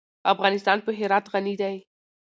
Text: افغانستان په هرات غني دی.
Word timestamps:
افغانستان 0.33 0.77
په 0.85 0.91
هرات 0.99 1.25
غني 1.33 1.55
دی. 1.61 1.75